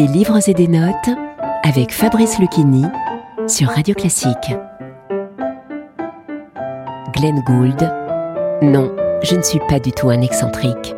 [0.00, 1.10] Des livres et des notes
[1.62, 2.86] avec Fabrice Lucchini
[3.46, 4.54] sur Radio Classique.
[7.12, 7.82] Glenn Gould.
[8.62, 10.94] Non, je ne suis pas du tout un excentrique.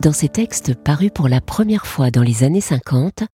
[0.00, 3.24] Dans ses textes parus pour la première fois dans les années 50,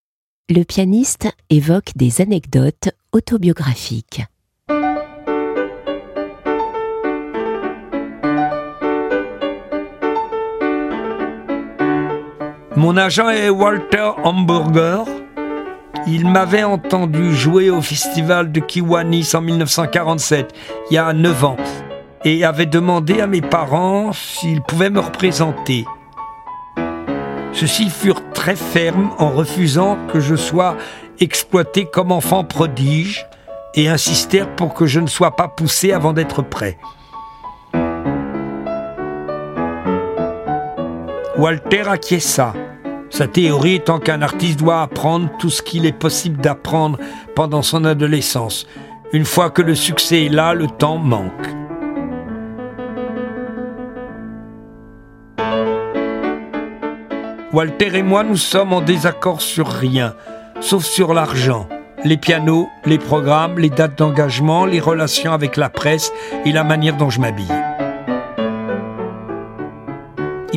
[0.49, 4.23] le pianiste évoque des anecdotes autobiographiques.
[12.85, 15.07] Mon agent est Walter Hamburger.
[16.07, 20.55] Il m'avait entendu jouer au festival de Kiwanis en 1947,
[20.91, 21.57] il y a 9 ans,
[22.27, 25.87] et avait demandé à mes parents s'ils pouvaient me représenter.
[27.55, 30.77] Ceux-ci furent très fermes en refusant que je sois
[31.21, 33.27] exploité comme enfant prodige
[33.75, 36.77] et insistèrent pour que je ne sois pas poussé avant d'être prêt.
[41.39, 42.53] Walter acquiesça.
[43.15, 46.99] Sa théorie étant qu'un artiste doit apprendre tout ce qu'il est possible d'apprendre
[47.37, 48.67] pendant son adolescence.
[49.13, 51.31] Une fois que le succès est là, le temps manque.
[57.53, 60.17] Walter et moi, nous sommes en désaccord sur rien,
[60.59, 61.69] sauf sur l'argent,
[62.05, 66.13] les pianos, les programmes, les dates d'engagement, les relations avec la presse
[66.45, 67.74] et la manière dont je m'habille.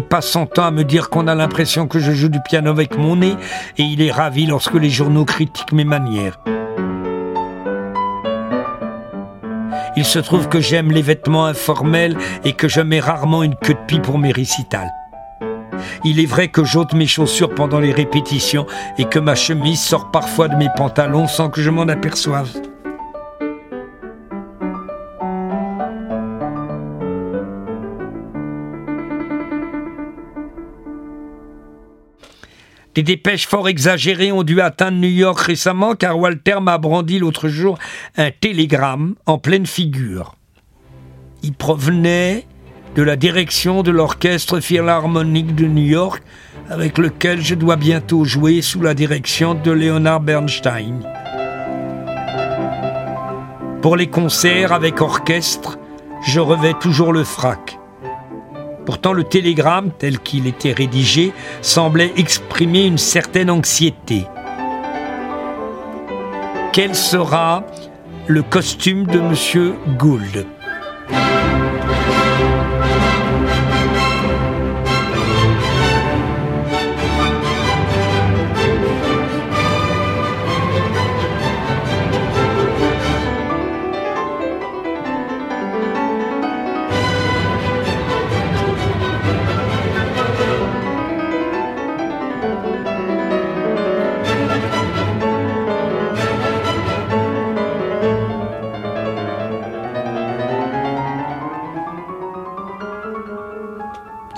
[0.09, 2.97] Passe son temps à me dire qu'on a l'impression que je joue du piano avec
[2.97, 3.35] mon nez
[3.77, 6.39] et il est ravi lorsque les journaux critiquent mes manières.
[9.97, 13.73] Il se trouve que j'aime les vêtements informels et que je mets rarement une queue
[13.73, 14.91] de pie pour mes récitals.
[16.05, 18.65] Il est vrai que j'ôte mes chaussures pendant les répétitions
[18.97, 22.49] et que ma chemise sort parfois de mes pantalons sans que je m'en aperçoive.
[32.97, 37.47] Des dépêches fort exagérées ont dû atteindre New York récemment car Walter m'a brandi l'autre
[37.47, 37.77] jour
[38.17, 40.33] un télégramme en pleine figure.
[41.43, 42.47] Il provenait
[42.95, 46.23] de la direction de l'orchestre philharmonique de New York
[46.71, 51.01] avec lequel je dois bientôt jouer sous la direction de Leonard Bernstein.
[53.83, 55.77] Pour les concerts avec orchestre,
[56.25, 57.76] je revais toujours le frac.
[58.87, 64.25] Pourtant, le télégramme, tel qu'il était rédigé, semblait exprimer une certaine anxiété.
[66.71, 67.65] Quel sera
[68.27, 69.75] le costume de M.
[69.97, 70.45] Gould?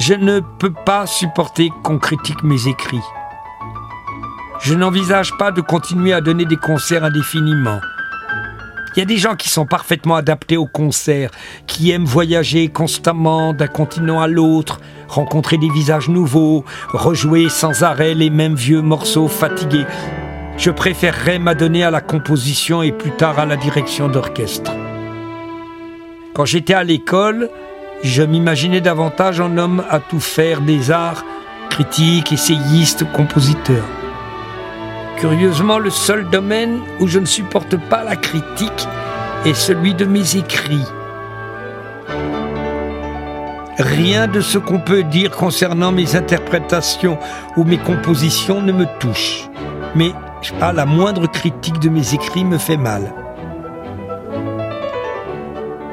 [0.09, 3.03] Je ne peux pas supporter qu'on critique mes écrits.
[4.59, 7.79] Je n'envisage pas de continuer à donner des concerts indéfiniment.
[8.95, 11.29] Il y a des gens qui sont parfaitement adaptés aux concerts,
[11.67, 18.15] qui aiment voyager constamment d'un continent à l'autre, rencontrer des visages nouveaux, rejouer sans arrêt
[18.15, 19.85] les mêmes vieux morceaux fatigués.
[20.57, 24.71] Je préférerais m'adonner à la composition et plus tard à la direction d'orchestre.
[26.33, 27.51] Quand j'étais à l'école,
[28.03, 31.25] je m'imaginais davantage un homme à tout faire des arts,
[31.69, 33.83] critique, essayiste, compositeur.
[35.17, 38.87] Curieusement, le seul domaine où je ne supporte pas la critique
[39.45, 40.85] est celui de mes écrits.
[43.77, 47.17] Rien de ce qu'on peut dire concernant mes interprétations
[47.55, 49.49] ou mes compositions ne me touche.
[49.95, 50.11] Mais
[50.59, 53.13] pas la moindre critique de mes écrits me fait mal.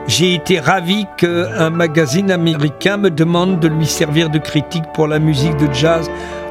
[0.09, 5.19] J'ai été ravi qu'un magazine américain me demande de lui servir de critique pour la
[5.19, 6.09] musique de jazz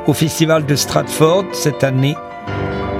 [0.07, 2.15] au festival de Stratford cette année.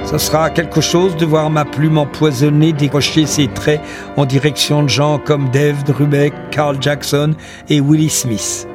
[0.06, 3.82] Ce sera quelque chose de voir ma plume empoisonnée décrocher ses traits
[4.16, 7.34] en direction de gens comme Dave Brubeck, Carl Jackson
[7.68, 8.68] et Willie Smith.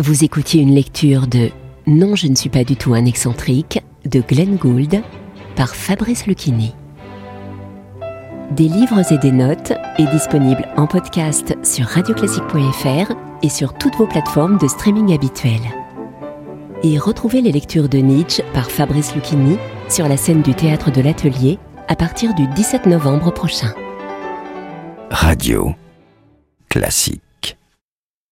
[0.00, 1.50] Vous écoutiez une lecture de
[1.88, 5.02] Non, je ne suis pas du tout un excentrique de Glenn Gould
[5.56, 6.72] par Fabrice Lucchini.
[8.52, 13.12] Des livres et des notes est disponible en podcast sur radioclassique.fr
[13.42, 15.68] et sur toutes vos plateformes de streaming habituelles.
[16.84, 19.58] Et retrouvez les lectures de Nietzsche par Fabrice Lucchini
[19.88, 21.58] sur la scène du théâtre de l'Atelier
[21.88, 23.74] à partir du 17 novembre prochain.
[25.10, 25.74] Radio
[26.68, 27.27] classique.